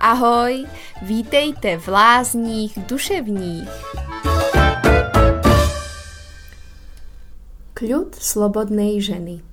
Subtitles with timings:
[0.00, 0.64] Ahoj,
[1.02, 3.68] vítejte v lázních duševních.
[7.74, 9.44] Kľud slobodnej ženy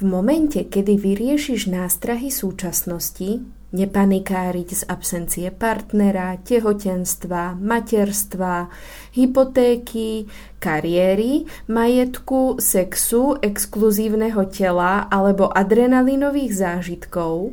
[0.00, 3.44] V momente, kedy vyriešiš nástrahy súčasnosti,
[3.76, 8.72] nepanikáriť z absencie partnera, tehotenstva, materstva,
[9.12, 10.24] hypotéky,
[10.56, 17.52] kariéry, majetku, sexu, exkluzívneho tela alebo adrenalinových zážitkov,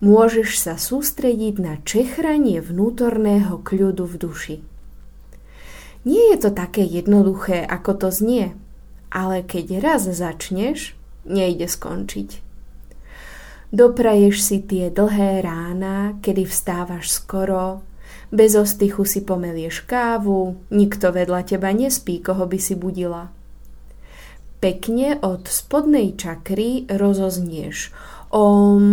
[0.00, 4.56] môžeš sa sústrediť na čechranie vnútorného kľudu v duši.
[6.08, 8.56] Nie je to také jednoduché, ako to znie,
[9.12, 10.96] ale keď raz začneš,
[11.28, 12.40] nejde skončiť.
[13.70, 17.86] Dopraješ si tie dlhé rána, kedy vstávaš skoro,
[18.34, 23.30] bez ostychu si pomelieš kávu, nikto vedľa teba nespí, koho by si budila.
[24.60, 27.94] Pekne od spodnej čakry rozoznieš
[28.30, 28.86] Om,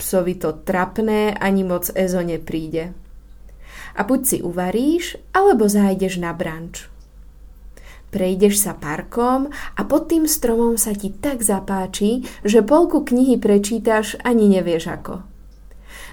[0.00, 2.96] psovi to trapné, ani moc Ezo nepríde.
[3.96, 6.88] A buď si uvaríš, alebo zájdeš na branč.
[8.10, 14.18] Prejdeš sa parkom a pod tým stromom sa ti tak zapáči, že polku knihy prečítaš
[14.26, 15.14] ani nevieš ako.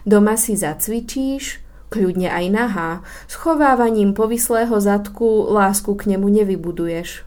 [0.06, 2.92] Doma si zacvičíš, kľudne aj nahá,
[3.26, 7.27] schovávaním povislého zadku lásku k nemu nevybuduješ.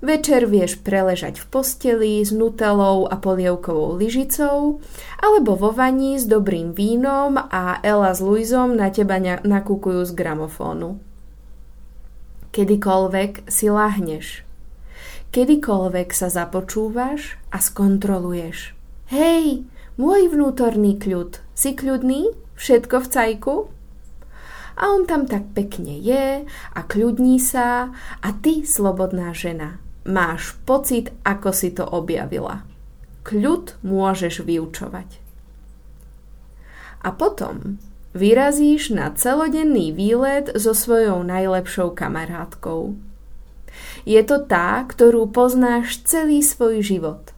[0.00, 4.80] Večer vieš preležať v posteli s nutelou a polievkovou lyžicou,
[5.20, 10.96] alebo vo vani s dobrým vínom a Ela s Luizom na teba nakúkujú z gramofónu.
[12.56, 14.42] Kedykoľvek si lahneš.
[15.36, 18.72] Kedykoľvek sa započúvaš a skontroluješ.
[19.12, 19.68] Hej,
[20.00, 22.32] môj vnútorný kľud, si kľudný?
[22.56, 23.54] Všetko v cajku?
[24.80, 27.92] A on tam tak pekne je a kľudní sa
[28.24, 32.64] a ty, slobodná žena, máš pocit, ako si to objavila.
[33.24, 35.20] Kľud môžeš vyučovať.
[37.00, 37.80] A potom
[38.12, 42.96] vyrazíš na celodenný výlet so svojou najlepšou kamarátkou.
[44.04, 47.32] Je to tá, ktorú poznáš celý svoj život.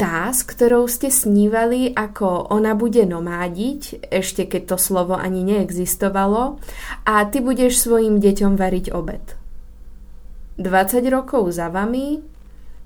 [0.00, 6.56] Tá, s ktorou ste snívali, ako ona bude nomádiť, ešte keď to slovo ani neexistovalo,
[7.04, 9.39] a ty budeš svojim deťom variť obed.
[10.60, 12.20] 20 rokov za vami,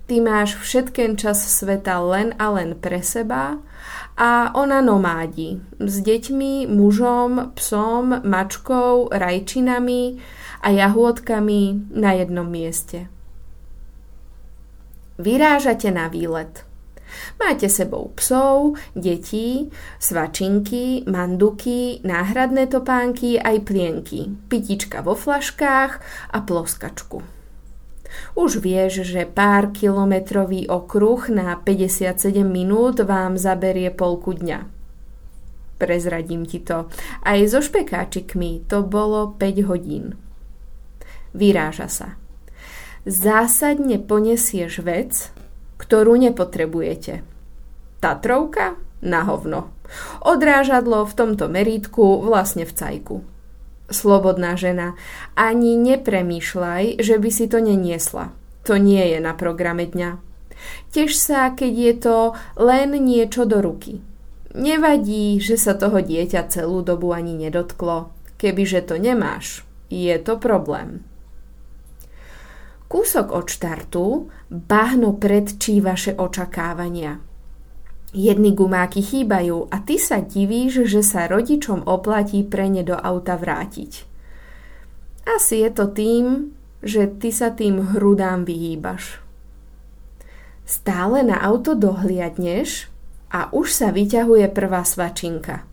[0.06, 3.58] ty máš všetken čas sveta len a len pre seba
[4.14, 10.22] a ona nomádi s deťmi, mužom, psom, mačkou, rajčinami
[10.62, 13.10] a jahôdkami na jednom mieste.
[15.18, 16.62] Vyrážate na výlet.
[17.42, 25.92] Máte sebou psov, detí, svačinky, manduky, náhradné topánky aj plienky, pitička vo flaškách
[26.30, 27.43] a ploskačku.
[28.34, 34.66] Už vieš, že pár kilometrový okruh na 57 minút vám zaberie polku dňa.
[35.78, 36.86] Prezradím ti to.
[37.26, 40.14] Aj so špekáčikmi to bolo 5 hodín.
[41.34, 42.08] Vyráža sa.
[43.04, 45.34] Zásadne ponesieš vec,
[45.76, 47.26] ktorú nepotrebujete.
[47.98, 48.78] Tatrovka?
[49.04, 49.68] Na hovno.
[50.24, 53.16] Odrážadlo v tomto merítku vlastne v cajku
[53.90, 54.96] slobodná žena,
[55.36, 58.32] ani nepremýšľaj, že by si to neniesla.
[58.64, 60.16] To nie je na programe dňa.
[60.94, 62.18] Tež sa, keď je to
[62.56, 64.00] len niečo do ruky.
[64.54, 68.14] Nevadí, že sa toho dieťa celú dobu ani nedotklo.
[68.38, 71.02] Kebyže to nemáš, je to problém.
[72.86, 77.18] Kúsok od štartu bahno predčí vaše očakávania–
[78.14, 83.34] Jedny gumáky chýbajú a ty sa divíš, že sa rodičom oplatí pre ne do auta
[83.34, 84.06] vrátiť.
[85.26, 89.18] Asi je to tým, že ty sa tým hrudám vyhýbaš.
[90.62, 92.86] Stále na auto dohliadneš
[93.34, 95.66] a už sa vyťahuje prvá svačinka.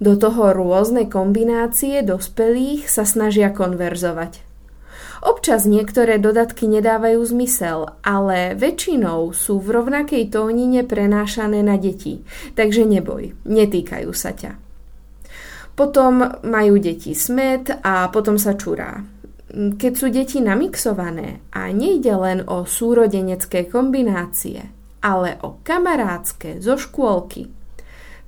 [0.00, 4.40] Do toho rôzne kombinácie dospelých sa snažia konverzovať–
[5.22, 12.26] Občas niektoré dodatky nedávajú zmysel, ale väčšinou sú v rovnakej tónine prenášané na deti,
[12.58, 14.58] takže neboj, netýkajú sa ťa.
[15.78, 18.98] Potom majú deti smet a potom sa čurá.
[19.54, 24.74] Keď sú deti namixované a nejde len o súrodenecké kombinácie,
[25.06, 27.61] ale o kamarátske zo škôlky,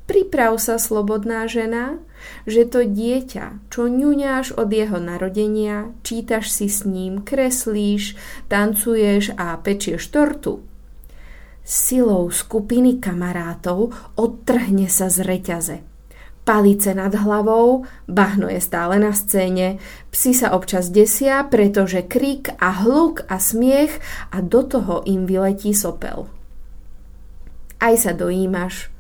[0.05, 1.97] Priprav sa, slobodná žena,
[2.45, 8.13] že to dieťa, čo ňuňáš od jeho narodenia, čítaš si s ním, kreslíš,
[8.53, 10.61] tancuješ a pečieš tortu.
[11.65, 15.77] Silou skupiny kamarátov odtrhne sa z reťaze.
[16.45, 19.81] Palice nad hlavou, bahno je stále na scéne,
[20.13, 23.97] psi sa občas desia, pretože krik a hluk a smiech
[24.29, 26.29] a do toho im vyletí sopel.
[27.81, 28.93] Aj sa dojímaš,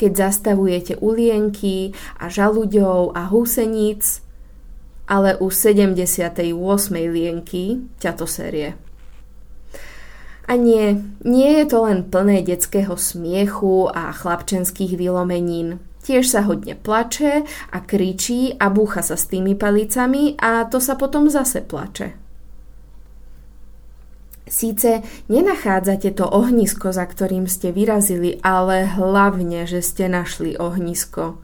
[0.00, 4.24] keď zastavujete ulienky a žaluďov a húseníc,
[5.04, 6.56] ale u 78.
[6.96, 8.80] lienky ťa série.
[10.48, 15.78] A nie, nie je to len plné detského smiechu a chlapčenských vylomenín.
[16.00, 20.96] Tiež sa hodne plače a kričí a búcha sa s tými palicami a to sa
[20.96, 22.29] potom zase plače.
[24.50, 31.38] Síce nenachádzate to ohnisko, za ktorým ste vyrazili, ale hlavne, že ste našli ohnisko.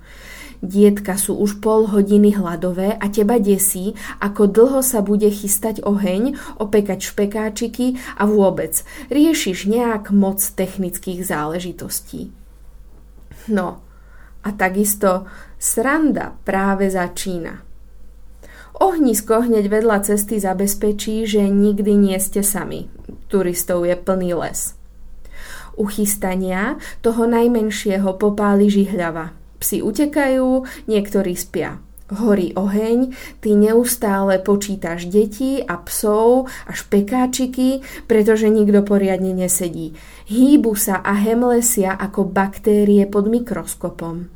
[0.58, 6.34] Dietka sú už pol hodiny hladové a teba desí, ako dlho sa bude chystať oheň,
[6.58, 8.82] opekať špekáčiky a vôbec
[9.12, 12.34] riešiš nejak moc technických záležitostí.
[13.46, 13.84] No,
[14.42, 15.30] a takisto
[15.60, 17.65] sranda práve začína.
[18.76, 22.92] Ohnisko hneď vedľa cesty zabezpečí, že nikdy nie ste sami.
[23.32, 24.76] Turistov je plný les.
[25.76, 31.80] Uchystania toho najmenšieho popáli žihľava– Psi utekajú, niektorí spia.
[32.06, 39.98] Horí oheň, ty neustále počítaš deti a psov a špekáčiky, pretože nikto poriadne nesedí.
[40.30, 44.30] Hýbu sa a hemlesia ako baktérie pod mikroskopom.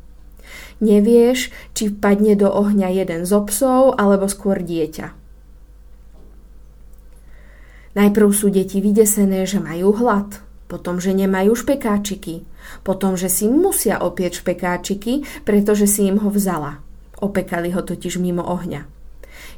[0.81, 5.13] Nevieš, či padne do ohňa jeden zo psov alebo skôr dieťa.
[7.91, 10.39] Najprv sú deti vydesené, že majú hlad,
[10.71, 12.47] potom, že nemajú špekáčiky,
[12.87, 16.79] potom, že si musia opieť špekáčiky, pretože si im ho vzala.
[17.19, 18.87] Opekali ho totiž mimo ohňa.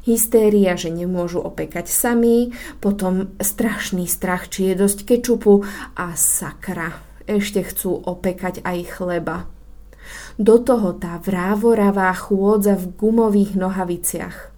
[0.04, 2.52] Hystéria, že nemôžu opekať sami,
[2.82, 5.64] potom strašný strach, či je dosť kečupu
[5.96, 9.48] a sakra, ešte chcú opekať aj chleba.
[10.40, 14.36] Do toho tá vrávoravá chôdza v gumových nohaviciach–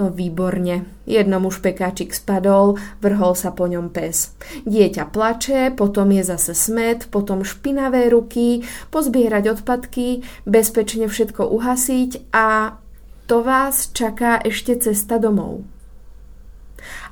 [0.00, 0.88] No výborne.
[1.04, 4.32] Jednomu špekáčik spadol, vrhol sa po ňom pes.
[4.64, 12.80] Dieťa plače, potom je zase smet, potom špinavé ruky, pozbierať odpadky, bezpečne všetko uhasiť a
[13.28, 15.68] to vás čaká ešte cesta domov.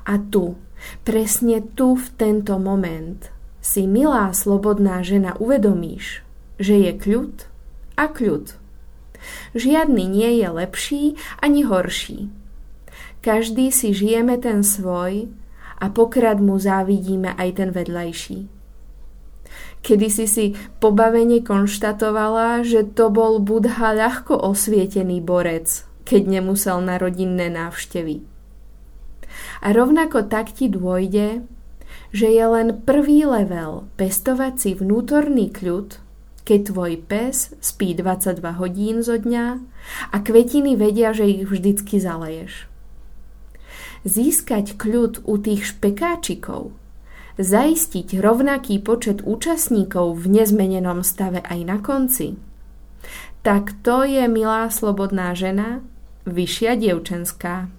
[0.09, 0.57] A tu,
[1.05, 3.21] presne tu v tento moment,
[3.61, 6.25] si milá slobodná žena uvedomíš,
[6.59, 7.47] že je kľud
[7.95, 8.59] a kľud.
[9.55, 11.03] Žiadny nie je lepší
[11.39, 12.29] ani horší
[13.19, 15.27] každý si žijeme ten svoj
[15.79, 18.47] a pokrad mu závidíme aj ten vedľajší.
[19.79, 20.45] Kedy si si
[20.83, 28.23] pobavene konštatovala, že to bol Budha ľahko osvietený borec, keď nemusel na rodinné návštevy.
[29.63, 31.43] A rovnako tak ti dôjde,
[32.11, 35.99] že je len prvý level pestovať si vnútorný kľud,
[36.49, 39.61] keď tvoj pes spí 22 hodín zo dňa
[40.09, 42.69] a kvetiny vedia, že ich vždycky zaleješ
[44.07, 46.71] získať kľud u tých špekáčikov,
[47.39, 52.39] zaistiť rovnaký počet účastníkov v nezmenenom stave aj na konci,
[53.43, 55.79] tak to je milá slobodná žena,
[56.27, 57.71] vyššia dievčenská.